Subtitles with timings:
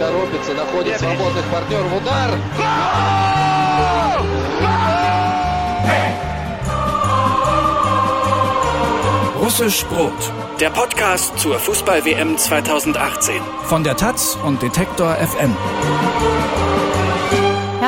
[0.00, 1.92] торопится, находит свободных партнеров.
[1.96, 2.30] Удар!
[9.40, 10.12] Russisch Brot,
[10.60, 15.54] der Podcast zur Fußball-WM 2018 von der Taz und Detektor FM.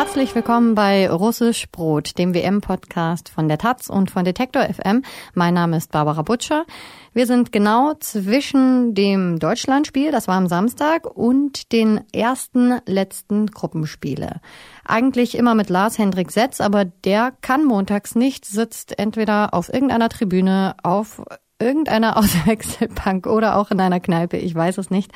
[0.03, 5.01] Herzlich willkommen bei Russisch Brot, dem WM-Podcast von der Taz und von Detektor FM.
[5.33, 6.65] Mein Name ist Barbara Butcher.
[7.13, 14.41] Wir sind genau zwischen dem Deutschlandspiel, das war am Samstag, und den ersten letzten Gruppenspiele.
[14.83, 20.09] Eigentlich immer mit Lars Hendrik Setz, aber der kann montags nicht, sitzt entweder auf irgendeiner
[20.09, 21.23] Tribüne, auf
[21.59, 25.13] irgendeiner Auswechselbank oder auch in einer Kneipe, ich weiß es nicht.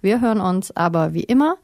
[0.00, 1.58] Wir hören uns aber wie immer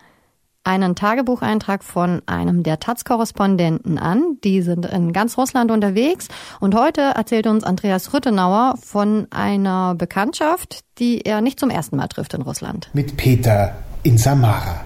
[0.69, 4.37] einen Tagebucheintrag von einem der Taz-Korrespondenten an.
[4.45, 6.29] Die sind in ganz Russland unterwegs.
[6.61, 12.09] Und heute erzählt uns Andreas Rüttenauer von einer Bekanntschaft, die er nicht zum ersten Mal
[12.09, 12.91] trifft in Russland.
[12.93, 14.83] Mit Peter in Samara.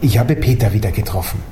[0.00, 1.42] Ich habe Peter wieder getroffen.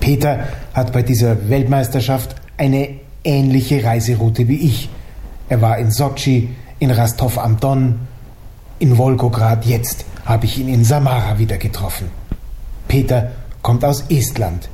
[0.00, 4.88] Peter hat bei dieser Weltmeisterschaft eine ähnliche Reiseroute wie ich.
[5.48, 6.48] Er war in Sochi,
[6.80, 8.07] in Rastov am Don,
[8.78, 12.10] in Wolgograd jetzt habe ich ihn in Samara wieder getroffen.
[12.86, 14.68] Peter kommt aus Estland.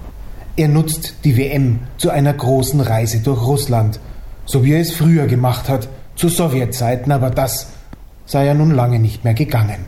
[0.56, 3.98] Er nutzt die WM zu einer großen Reise durch Russland,
[4.44, 7.68] so wie er es früher gemacht hat, zu Sowjetzeiten, aber das
[8.26, 9.86] sei ja nun lange nicht mehr gegangen.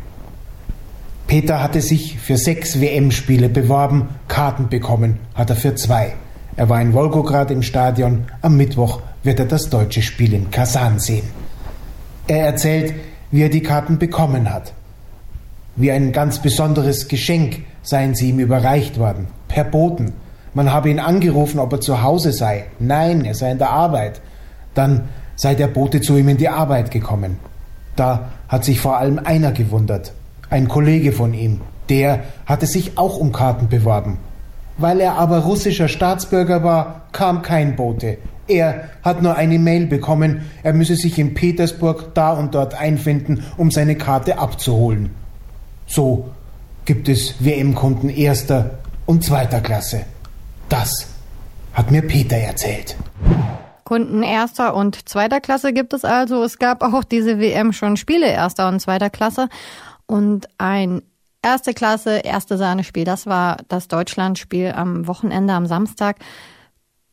[1.27, 6.14] Peter hatte sich für sechs WM-Spiele beworben, Karten bekommen hat er für zwei.
[6.56, 10.98] Er war in Wolgograd im Stadion, am Mittwoch wird er das deutsche Spiel in Kasan
[10.98, 11.28] sehen.
[12.28, 12.94] Er erzählt,
[13.30, 14.72] wie er die Karten bekommen hat.
[15.77, 20.12] Wie ein ganz besonderes Geschenk seien sie ihm überreicht worden, per Boten.
[20.55, 22.64] Man habe ihn angerufen, ob er zu Hause sei.
[22.78, 24.22] Nein, er sei in der Arbeit.
[24.74, 27.38] Dann sei der Bote zu ihm in die Arbeit gekommen.
[27.94, 30.12] Da hat sich vor allem einer gewundert,
[30.48, 31.60] ein Kollege von ihm.
[31.88, 34.19] Der hatte sich auch um Karten beworben.
[34.78, 38.19] Weil er aber russischer Staatsbürger war, kam kein Bote.
[38.48, 43.44] Er hat nur eine Mail bekommen, er müsse sich in Petersburg da und dort einfinden,
[43.56, 45.10] um seine Karte abzuholen.
[45.86, 46.28] So
[46.84, 50.04] gibt es WM-Kunden erster und zweiter Klasse.
[50.68, 51.08] Das
[51.72, 52.96] hat mir Peter erzählt.
[53.84, 56.42] Kunden erster und zweiter Klasse gibt es also.
[56.42, 59.48] Es gab auch diese WM schon Spiele erster und zweiter Klasse.
[60.06, 61.02] Und ein
[61.42, 66.16] erste Klasse, erste Sahnespiel, das war das Deutschlandspiel am Wochenende, am Samstag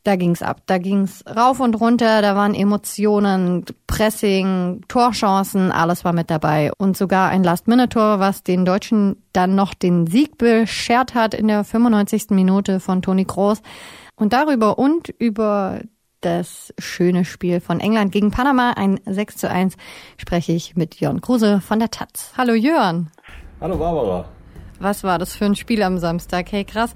[0.03, 0.61] da ging's ab.
[0.65, 6.71] Da ging's rauf und runter, da waren Emotionen, Pressing, Torchancen, alles war mit dabei.
[6.77, 11.63] Und sogar ein Last-Minute-Tor, was den Deutschen dann noch den Sieg beschert hat in der
[11.63, 12.31] 95.
[12.31, 13.61] Minute von Toni Groß.
[14.15, 15.81] Und darüber und über
[16.21, 19.75] das schöne Spiel von England gegen Panama, ein 6 zu 1,
[20.17, 22.33] spreche ich mit Jörn Kruse von der Taz.
[22.37, 23.09] Hallo Jörn.
[23.59, 24.25] Hallo Barbara.
[24.79, 26.51] Was war das für ein Spiel am Samstag?
[26.51, 26.93] Hey, krass.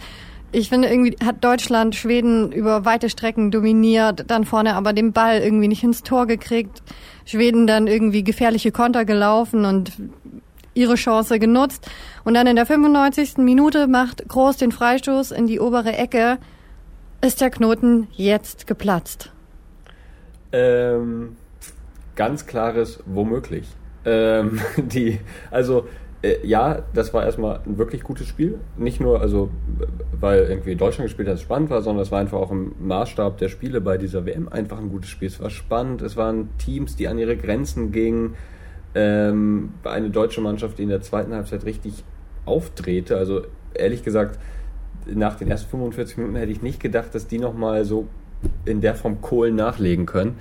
[0.57, 5.37] Ich finde, irgendwie hat Deutschland Schweden über weite Strecken dominiert, dann vorne aber den Ball
[5.37, 6.81] irgendwie nicht ins Tor gekriegt.
[7.25, 9.91] Schweden dann irgendwie gefährliche Konter gelaufen und
[10.73, 11.87] ihre Chance genutzt.
[12.23, 13.37] Und dann in der 95.
[13.37, 16.39] Minute macht Groß den Freistoß in die obere Ecke.
[17.21, 19.31] Ist der Knoten jetzt geplatzt?
[20.51, 21.35] Ähm,
[22.15, 23.67] ganz klares womöglich.
[24.05, 25.19] Ähm, die,
[25.51, 25.87] also
[26.27, 28.59] äh, ja, das war erstmal ein wirklich gutes Spiel.
[28.77, 29.49] Nicht nur, also,
[30.19, 33.37] weil irgendwie Deutschland gespielt hat, es spannend war, sondern es war einfach auch im Maßstab
[33.37, 35.27] der Spiele bei dieser WM einfach ein gutes Spiel.
[35.27, 38.35] Es war spannend, es waren Teams, die an ihre Grenzen gingen.
[38.95, 42.03] Ähm, eine deutsche Mannschaft, die in der zweiten Halbzeit richtig
[42.45, 43.17] aufdrehte.
[43.17, 43.41] Also,
[43.73, 44.39] ehrlich gesagt,
[45.05, 48.07] nach den ersten 45 Minuten hätte ich nicht gedacht, dass die nochmal so
[48.65, 50.35] in der Form Kohlen nachlegen können.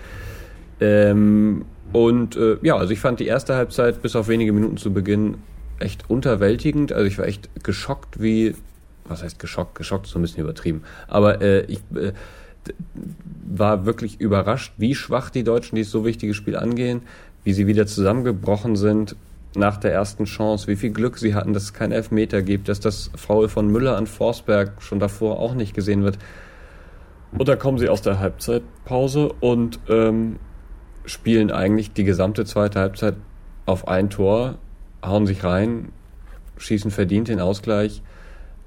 [0.80, 4.92] Ähm, und äh, ja, also ich fand die erste Halbzeit bis auf wenige Minuten zu
[4.92, 5.36] Beginn
[5.78, 6.92] echt unterwältigend.
[6.92, 8.54] Also ich war echt geschockt, wie,
[9.04, 9.74] was heißt geschockt?
[9.76, 10.82] Geschockt ist so ein bisschen übertrieben.
[11.08, 12.12] Aber äh, ich äh,
[13.48, 17.02] war wirklich überrascht, wie schwach die Deutschen dieses so wichtige Spiel angehen,
[17.44, 19.16] wie sie wieder zusammengebrochen sind
[19.56, 22.80] nach der ersten Chance, wie viel Glück sie hatten, dass es keinen Elfmeter gibt, dass
[22.80, 26.18] das Foul von Müller an Forsberg schon davor auch nicht gesehen wird.
[27.36, 30.36] Und dann kommen sie aus der Halbzeitpause und ähm,
[31.06, 33.14] spielen eigentlich die gesamte zweite Halbzeit
[33.64, 34.58] auf ein Tor
[35.04, 35.90] hauen sich rein,
[36.58, 38.02] schießen verdient den Ausgleich.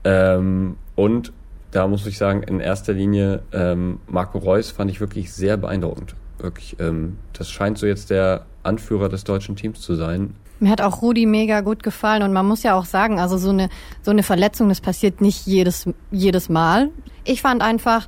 [0.03, 1.33] Ähm, und
[1.71, 6.15] da muss ich sagen, in erster Linie ähm, Marco Reus fand ich wirklich sehr beeindruckend.
[6.37, 10.35] Wirklich, ähm, das scheint so jetzt der Anführer des deutschen Teams zu sein.
[10.59, 13.49] Mir hat auch Rudi mega gut gefallen und man muss ja auch sagen, also so
[13.49, 13.69] eine
[14.01, 16.89] so eine Verletzung, das passiert nicht jedes jedes Mal.
[17.23, 18.07] Ich fand einfach,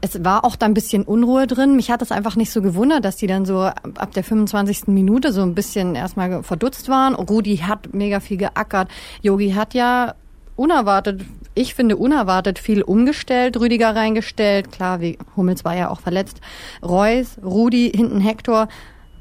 [0.00, 1.76] es war auch da ein bisschen Unruhe drin.
[1.76, 4.88] Mich hat es einfach nicht so gewundert, dass die dann so ab der 25.
[4.88, 7.14] Minute so ein bisschen erstmal verdutzt waren.
[7.14, 8.88] Rudi hat mega viel geackert.
[9.22, 10.14] Yogi hat ja
[10.56, 11.22] unerwartet,
[11.54, 14.70] ich finde unerwartet viel umgestellt, Rüdiger reingestellt.
[14.72, 16.40] Klar, wie Hummels war ja auch verletzt.
[16.82, 18.68] Reus, Rudi, hinten Hector.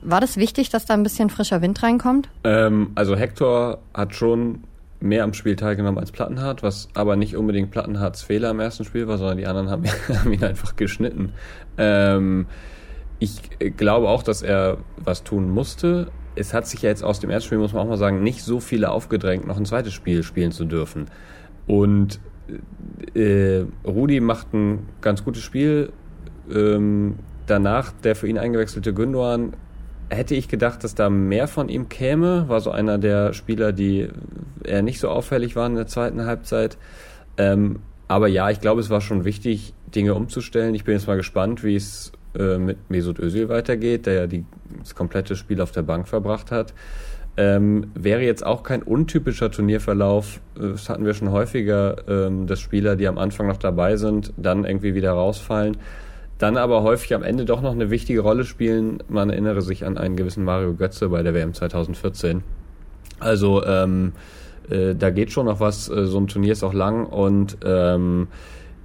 [0.02, 2.30] War das wichtig, dass da ein bisschen frischer Wind reinkommt?
[2.44, 4.64] Ähm, also Hector hat schon
[5.00, 9.08] mehr am Spiel teilgenommen als Plattenhardt, was aber nicht unbedingt Plattenhardts Fehler im ersten Spiel
[9.08, 11.34] war, sondern die anderen haben, haben ihn einfach geschnitten.
[11.78, 12.48] Ähm,
[13.20, 13.42] ich
[13.78, 16.12] glaube auch, dass er was tun musste.
[16.36, 18.44] Es hat sich ja jetzt aus dem ersten Spiel, muss man auch mal sagen, nicht
[18.44, 21.06] so viele aufgedrängt, noch ein zweites Spiel spielen zu dürfen.
[21.66, 22.20] Und
[23.16, 25.92] äh, Rudi macht ein ganz gutes Spiel.
[26.54, 27.16] Ähm,
[27.46, 29.54] danach der für ihn eingewechselte Gündogan
[30.10, 32.48] hätte ich gedacht, dass da mehr von ihm käme.
[32.48, 34.10] War so einer der Spieler, die
[34.64, 36.78] eher nicht so auffällig waren in der zweiten Halbzeit.
[37.38, 40.76] Ähm, aber ja, ich glaube, es war schon wichtig, Dinge umzustellen.
[40.76, 44.46] Ich bin jetzt mal gespannt, wie es äh, mit Mesut Özil weitergeht, der ja die,
[44.80, 46.74] das komplette Spiel auf der Bank verbracht hat.
[47.36, 50.40] Ähm, wäre jetzt auch kein untypischer Turnierverlauf.
[50.56, 54.66] Das hatten wir schon häufiger, ähm, dass Spieler, die am Anfang noch dabei sind, dann
[54.66, 55.78] irgendwie wieder rausfallen
[56.38, 59.00] dann aber häufig am Ende doch noch eine wichtige Rolle spielen.
[59.10, 62.44] Man erinnere sich an einen gewissen Mario Götze bei der WM 2014.
[63.20, 64.14] Also ähm,
[64.70, 65.90] äh, da geht schon noch was.
[65.90, 68.28] Äh, so ein Turnier ist auch lang und ähm,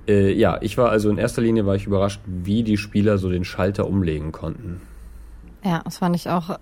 [0.08, 3.28] äh, ja, ich war also in erster Linie war ich überrascht, wie die Spieler so
[3.28, 4.80] den Schalter umlegen konnten.
[5.64, 6.58] Ja, das fand ich auch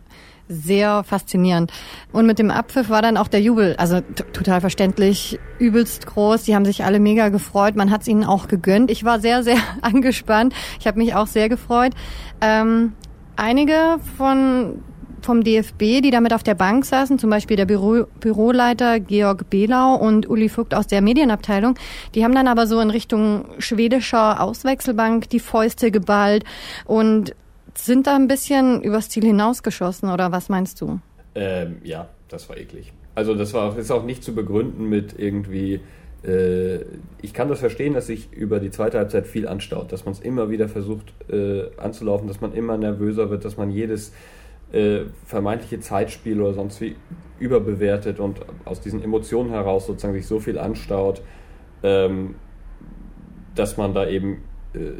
[0.50, 1.72] sehr faszinierend.
[2.12, 4.00] Und mit dem Abpfiff war dann auch der Jubel, also
[4.32, 6.42] total verständlich, übelst groß.
[6.42, 7.76] Die haben sich alle mega gefreut.
[7.76, 8.90] Man hat es ihnen auch gegönnt.
[8.90, 10.52] Ich war sehr, sehr angespannt.
[10.80, 11.92] Ich habe mich auch sehr gefreut.
[12.40, 12.92] Ähm,
[13.36, 14.82] einige von
[15.22, 19.94] vom DFB, die damit auf der Bank saßen, zum Beispiel der Büro, Büroleiter Georg Belau
[19.96, 21.74] und Uli Vogt aus der Medienabteilung,
[22.14, 26.44] die haben dann aber so in Richtung schwedischer Auswechselbank die Fäuste geballt
[26.86, 27.34] und
[27.84, 31.00] sind da ein bisschen übers Ziel hinausgeschossen oder was meinst du?
[31.34, 32.92] Ähm, ja, das war eklig.
[33.14, 35.80] Also das war ist auch nicht zu begründen mit irgendwie.
[36.24, 36.80] Äh,
[37.22, 40.20] ich kann das verstehen, dass sich über die zweite Halbzeit viel anstaut, dass man es
[40.20, 44.12] immer wieder versucht äh, anzulaufen, dass man immer nervöser wird, dass man jedes
[44.72, 46.96] äh, vermeintliche Zeitspiel oder sonst wie
[47.38, 51.22] überbewertet und aus diesen Emotionen heraus sozusagen sich so viel anstaut,
[51.82, 52.34] ähm,
[53.54, 54.42] dass man da eben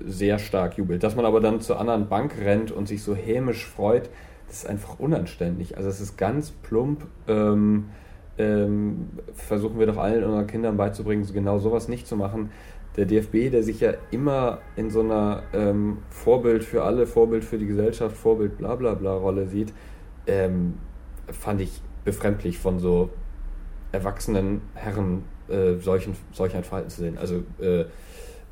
[0.07, 1.03] sehr stark jubelt.
[1.03, 4.11] Dass man aber dann zur anderen Bank rennt und sich so hämisch freut,
[4.49, 5.77] das ist einfach unanständig.
[5.77, 7.07] Also es ist ganz plump.
[7.29, 7.91] Ähm,
[8.39, 12.51] ähm, versuchen wir doch allen unseren Kindern beizubringen, genau sowas nicht zu machen.
[12.97, 17.59] Der DFB, der sich ja immer in so einer ähm, Vorbild für alle, Vorbild für
[17.59, 19.73] die Gesellschaft, Vorbild bla bla bla Rolle sieht,
[20.27, 20.75] ähm,
[21.31, 23.11] fand ich befremdlich von so
[23.93, 27.19] erwachsenen Herren äh, solchen, solch ein Verhalten zu sehen.
[27.19, 27.85] Also äh,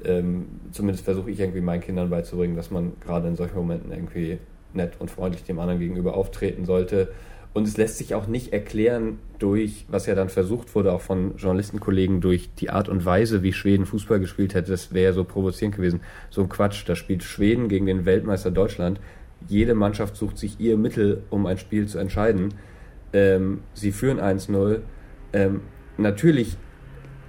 [0.05, 4.39] ähm, zumindest versuche ich irgendwie meinen Kindern beizubringen, dass man gerade in solchen Momenten irgendwie
[4.73, 7.09] nett und freundlich dem anderen gegenüber auftreten sollte.
[7.55, 11.37] Und es lässt sich auch nicht erklären durch, was ja dann versucht wurde, auch von
[11.37, 14.71] Journalistenkollegen, durch die Art und Weise, wie Schweden Fußball gespielt hätte.
[14.71, 16.01] Das wäre ja so provozierend gewesen.
[16.31, 16.85] So ein Quatsch.
[16.87, 19.01] Da spielt Schweden gegen den Weltmeister Deutschland.
[19.49, 22.55] Jede Mannschaft sucht sich ihr Mittel, um ein Spiel zu entscheiden.
[23.13, 24.81] Ähm, sie führen 1-0.
[25.33, 25.63] Ähm,
[25.97, 26.57] natürlich,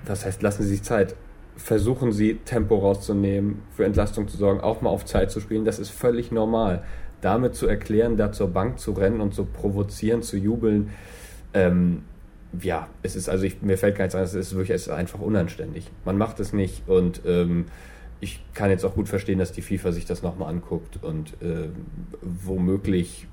[0.05, 1.15] das heißt, lassen sie sich Zeit
[1.59, 5.65] versuchen sie Tempo rauszunehmen, für Entlastung zu sorgen, auch mal auf Zeit zu spielen.
[5.65, 6.83] Das ist völlig normal.
[7.21, 10.89] Damit zu erklären, da zur Bank zu rennen und zu provozieren, zu jubeln,
[11.53, 12.03] ähm,
[12.61, 14.89] ja, es ist also ich, mir fällt gar nichts an, es ist wirklich es ist
[14.89, 15.91] einfach unanständig.
[16.05, 17.65] Man macht es nicht und ähm,
[18.21, 21.69] ich kann jetzt auch gut verstehen, dass die FIFA sich das nochmal anguckt und äh,
[22.21, 23.27] womöglich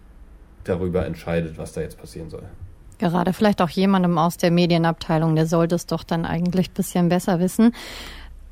[0.64, 2.44] darüber entscheidet, was da jetzt passieren soll.
[2.98, 7.40] Gerade vielleicht auch jemandem aus der Medienabteilung, der sollte es doch dann eigentlich bisschen besser
[7.40, 7.72] wissen.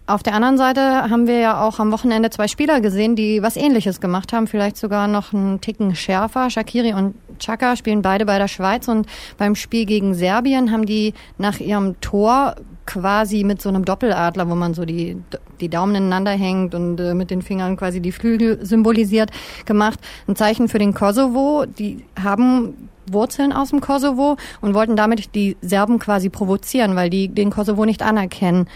[0.07, 3.57] Auf der anderen Seite haben wir ja auch am Wochenende zwei Spieler gesehen, die was
[3.57, 6.51] ähnliches gemacht haben, vielleicht sogar noch einen Ticken schärfer.
[6.51, 9.07] Shakiri und Chaka spielen beide bei der Schweiz und
[9.39, 14.55] beim Spiel gegen Serbien haben die nach ihrem Tor quasi mit so einem Doppeladler, wo
[14.55, 15.17] man so die,
[15.61, 19.31] die Daumen ineinander hängt und äh, mit den Fingern quasi die Flügel symbolisiert,
[19.65, 19.99] gemacht.
[20.29, 21.65] Ein Zeichen für den Kosovo.
[21.65, 27.29] Die haben Wurzeln aus dem Kosovo und wollten damit die Serben quasi provozieren, weil die
[27.29, 28.69] den Kosovo nicht anerkennen.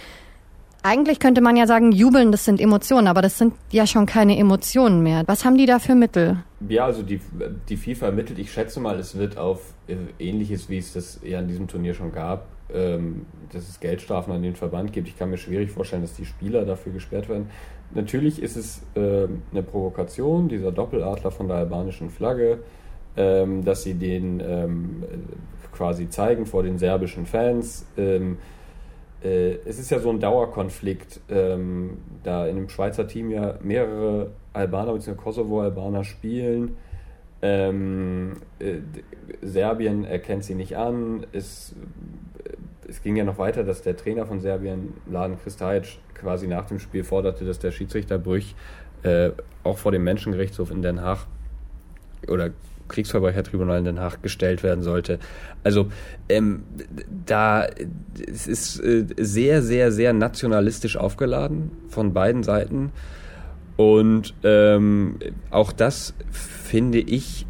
[0.82, 4.38] Eigentlich könnte man ja sagen, jubeln, das sind Emotionen, aber das sind ja schon keine
[4.38, 5.24] Emotionen mehr.
[5.26, 6.38] Was haben die da für Mittel?
[6.68, 7.20] Ja, also die,
[7.68, 11.40] die FIFA ermittelt, ich schätze mal, es wird auf äh, ähnliches, wie es das ja
[11.40, 15.08] in diesem Turnier schon gab, ähm, dass es Geldstrafen an den Verband gibt.
[15.08, 17.50] Ich kann mir schwierig vorstellen, dass die Spieler dafür gesperrt werden.
[17.94, 22.60] Natürlich ist es äh, eine Provokation, dieser Doppeladler von der albanischen Flagge
[23.18, 25.02] ähm, dass sie den ähm,
[25.72, 27.84] quasi zeigen vor den serbischen Fans.
[27.98, 28.38] Ähm,
[29.22, 34.30] äh, es ist ja so ein Dauerkonflikt, ähm, da in dem Schweizer Team ja mehrere
[34.52, 35.16] Albaner bzw.
[35.16, 36.76] Kosovo-Albaner spielen.
[37.42, 38.76] Ähm, äh,
[39.42, 41.26] Serbien erkennt sie nicht an.
[41.32, 41.74] Es,
[42.44, 46.66] äh, es ging ja noch weiter, dass der Trainer von Serbien, Laden Kristajic, quasi nach
[46.66, 48.54] dem Spiel forderte, dass der Schiedsrichter Brüch
[49.02, 49.30] äh,
[49.64, 51.26] auch vor dem Menschengerichtshof in Den Haag
[52.28, 52.50] oder
[52.88, 55.18] Kriegsverbrechertribunal in Den Haag gestellt werden sollte.
[55.64, 55.90] Also
[56.28, 56.62] ähm,
[57.26, 57.66] da
[58.30, 62.92] es ist äh, sehr, sehr, sehr nationalistisch aufgeladen von beiden Seiten.
[63.76, 65.18] Und ähm,
[65.50, 67.46] auch das finde ich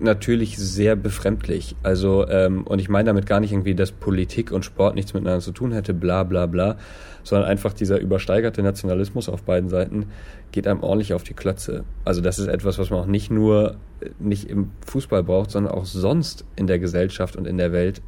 [0.00, 1.76] natürlich sehr befremdlich.
[1.82, 5.40] Also, ähm, und ich meine damit gar nicht irgendwie, dass Politik und Sport nichts miteinander
[5.40, 6.76] zu tun hätte, bla bla bla,
[7.22, 10.06] sondern einfach dieser übersteigerte Nationalismus auf beiden Seiten
[10.52, 11.84] geht einem ordentlich auf die Klötze.
[12.04, 13.76] Also das ist etwas, was man auch nicht nur
[14.18, 18.02] nicht im Fußball braucht, sondern auch sonst in der Gesellschaft und in der Welt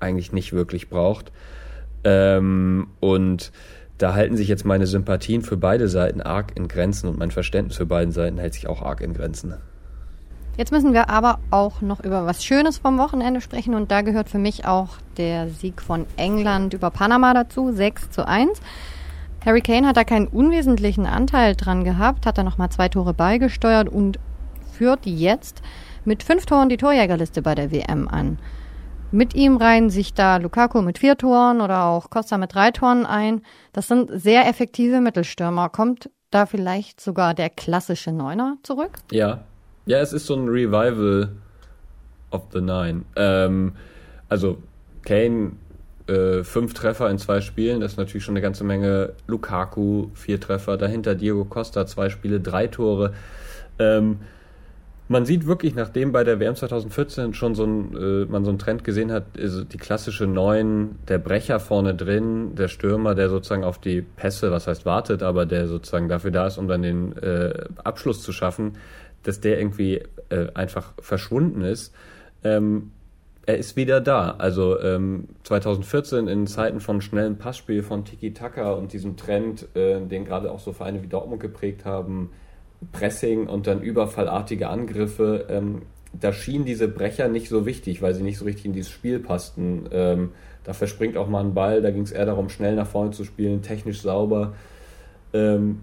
[0.00, 1.32] eigentlich nicht wirklich braucht.
[2.04, 3.52] Ähm, und
[3.98, 7.76] da halten sich jetzt meine Sympathien für beide Seiten arg in Grenzen und mein Verständnis
[7.76, 9.54] für beiden Seiten hält sich auch arg in Grenzen.
[10.56, 14.30] Jetzt müssen wir aber auch noch über was Schönes vom Wochenende sprechen und da gehört
[14.30, 18.60] für mich auch der Sieg von England über Panama dazu, 6 zu 1.
[19.44, 23.90] Harry Kane hat da keinen unwesentlichen Anteil dran gehabt, hat da nochmal zwei Tore beigesteuert
[23.90, 24.18] und
[24.72, 25.60] führt jetzt
[26.06, 28.38] mit fünf Toren die Torjägerliste bei der WM an.
[29.12, 33.04] Mit ihm reihen sich da Lukaku mit vier Toren oder auch Costa mit drei Toren
[33.04, 33.42] ein.
[33.72, 35.68] Das sind sehr effektive Mittelstürmer.
[35.68, 38.98] Kommt da vielleicht sogar der klassische Neuner zurück?
[39.12, 39.44] Ja,
[39.86, 41.30] ja, es ist so ein Revival
[42.30, 43.02] of the Nine.
[43.14, 43.72] Ähm,
[44.28, 44.58] also
[45.02, 45.52] Kane
[46.08, 49.12] äh, fünf Treffer in zwei Spielen, das ist natürlich schon eine ganze Menge.
[49.26, 53.12] Lukaku vier Treffer, dahinter Diego Costa zwei Spiele, drei Tore.
[53.78, 54.18] Ähm,
[55.08, 58.58] man sieht wirklich, nachdem bei der WM 2014 schon so ein, äh, man so einen
[58.58, 63.62] Trend gesehen hat, also die klassische Neun, der Brecher vorne drin, der Stürmer, der sozusagen
[63.62, 67.16] auf die Pässe, was heißt wartet, aber der sozusagen dafür da ist, um dann den
[67.18, 68.72] äh, Abschluss zu schaffen,
[69.26, 71.94] dass der irgendwie äh, einfach verschwunden ist.
[72.44, 72.92] Ähm,
[73.46, 74.32] er ist wieder da.
[74.38, 80.24] Also ähm, 2014 in Zeiten von schnellem Passspiel, von Tiki-Taka und diesem Trend, äh, den
[80.24, 82.30] gerade auch so Vereine wie Dortmund geprägt haben,
[82.92, 88.22] Pressing und dann überfallartige Angriffe, ähm, da schienen diese Brecher nicht so wichtig, weil sie
[88.22, 89.86] nicht so richtig in dieses Spiel passten.
[89.92, 90.30] Ähm,
[90.64, 93.24] da verspringt auch mal ein Ball, da ging es eher darum, schnell nach vorne zu
[93.24, 94.54] spielen, technisch sauber.
[95.32, 95.82] Ähm,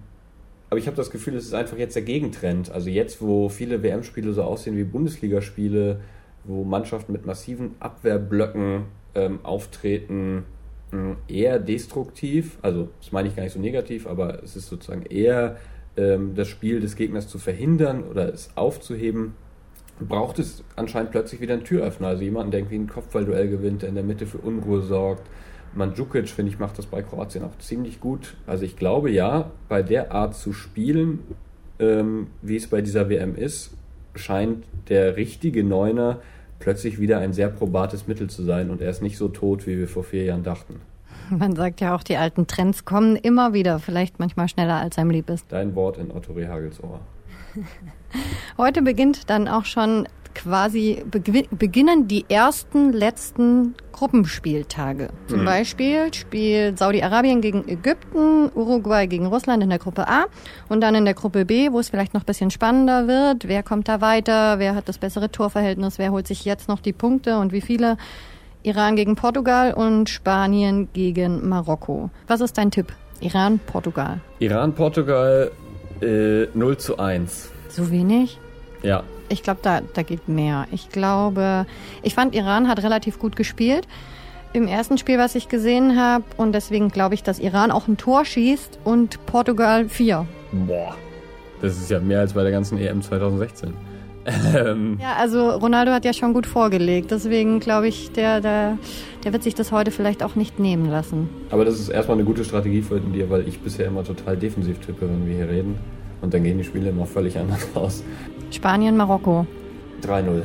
[0.73, 2.71] aber ich habe das Gefühl, es ist einfach jetzt der Gegentrend.
[2.71, 5.99] Also jetzt, wo viele WM-Spiele so aussehen wie Bundesligaspiele,
[6.45, 10.45] wo Mannschaften mit massiven Abwehrblöcken ähm, auftreten,
[11.27, 15.57] eher destruktiv, also das meine ich gar nicht so negativ, aber es ist sozusagen eher
[15.95, 19.35] ähm, das Spiel des Gegners zu verhindern oder es aufzuheben,
[19.99, 23.89] braucht es anscheinend plötzlich wieder einen Türöffner, also jemanden, der irgendwie ein Kopfballduell gewinnt, der
[23.89, 25.29] in der Mitte für Unruhe sorgt,
[25.75, 28.35] Mandzukic, finde ich, macht das bei Kroatien auch ziemlich gut.
[28.47, 31.19] Also ich glaube ja, bei der Art zu spielen,
[31.79, 33.71] ähm, wie es bei dieser WM ist,
[34.15, 36.19] scheint der richtige Neuner
[36.59, 39.77] plötzlich wieder ein sehr probates Mittel zu sein und er ist nicht so tot, wie
[39.77, 40.79] wir vor vier Jahren dachten.
[41.29, 45.09] Man sagt ja auch, die alten Trends kommen immer wieder, vielleicht manchmal schneller als einem
[45.09, 45.45] lieb ist.
[45.49, 46.99] Dein Wort in Otto Rehagels Ohr.
[48.57, 55.09] Heute beginnt dann auch schon quasi beginnen die ersten letzten Gruppenspieltage.
[55.27, 55.45] Zum mhm.
[55.45, 60.25] Beispiel spielt Saudi-Arabien gegen Ägypten, Uruguay gegen Russland in der Gruppe A
[60.69, 63.47] und dann in der Gruppe B, wo es vielleicht noch ein bisschen spannender wird.
[63.47, 64.59] Wer kommt da weiter?
[64.59, 65.99] Wer hat das bessere Torverhältnis?
[65.99, 67.97] Wer holt sich jetzt noch die Punkte und wie viele?
[68.63, 72.09] Iran gegen Portugal und Spanien gegen Marokko.
[72.27, 72.93] Was ist dein Tipp?
[73.19, 74.21] Iran, Portugal.
[74.39, 75.51] Iran, Portugal
[76.01, 77.51] äh, 0 zu 1.
[77.69, 78.39] So wenig?
[78.81, 80.67] Ja, ich glaube, da, da geht mehr.
[80.71, 81.65] Ich glaube,
[82.01, 83.87] ich fand, Iran hat relativ gut gespielt
[84.53, 86.23] im ersten Spiel, was ich gesehen habe.
[86.37, 90.25] Und deswegen glaube ich, dass Iran auch ein Tor schießt und Portugal vier.
[90.51, 90.95] Boah,
[91.61, 93.73] das ist ja mehr als bei der ganzen EM 2016.
[94.55, 94.99] Ähm.
[95.01, 97.11] Ja, also Ronaldo hat ja schon gut vorgelegt.
[97.11, 98.77] Deswegen glaube ich, der, der,
[99.25, 101.27] der wird sich das heute vielleicht auch nicht nehmen lassen.
[101.49, 104.79] Aber das ist erstmal eine gute Strategie von dir, weil ich bisher immer total defensiv
[104.79, 105.77] tippe, wenn wir hier reden.
[106.21, 108.01] Und dann gehen die Spiele immer völlig anders aus.
[108.53, 109.45] Spanien, Marokko.
[110.03, 110.43] 3-0.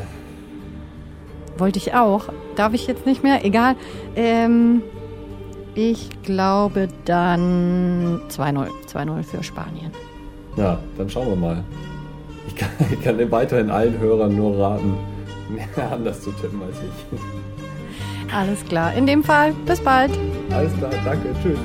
[1.58, 2.28] Wollte ich auch.
[2.56, 3.44] Darf ich jetzt nicht mehr?
[3.44, 3.76] Egal.
[4.16, 4.82] Ähm,
[5.74, 8.68] ich glaube dann 2-0.
[8.92, 9.92] 2-0 für Spanien.
[10.56, 11.64] Ja, dann schauen wir mal.
[12.46, 14.94] Ich kann, ich kann weiterhin allen Hörern nur raten,
[15.48, 18.34] mehr anders zu tippen als ich.
[18.34, 18.94] Alles klar.
[18.94, 20.10] In dem Fall, bis bald.
[20.50, 21.28] Alles klar, danke.
[21.42, 21.58] Tschüss.